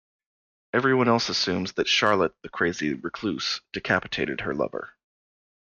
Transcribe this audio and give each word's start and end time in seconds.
Everyone 0.73 1.07
else 1.07 1.29
assumes 1.29 1.73
that 1.73 1.87
Charlotte, 1.87 2.33
the 2.41 2.49
crazy 2.49 2.95
recluse, 2.95 3.61
decapitated 3.71 4.41
her 4.41 4.55
lover. 4.55 4.95